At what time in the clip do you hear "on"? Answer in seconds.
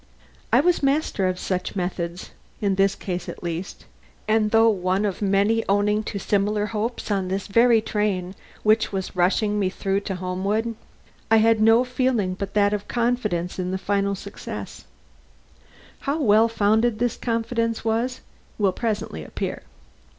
7.11-7.27